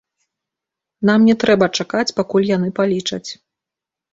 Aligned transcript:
Нам 1.09 1.27
не 1.31 1.35
трэба 1.45 1.65
чакаць, 1.83 2.15
пакуль 2.21 2.49
яны 2.57 2.69
палічаць. 2.81 3.25